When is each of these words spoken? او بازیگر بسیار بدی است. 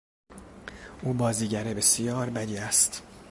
او 1.03 1.13
بازیگر 1.13 1.63
بسیار 1.63 2.29
بدی 2.29 2.57
است. 2.57 3.03